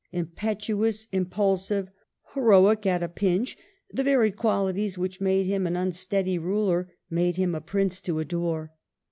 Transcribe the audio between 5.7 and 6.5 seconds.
unsteady